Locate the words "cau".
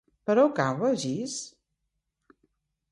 0.59-0.79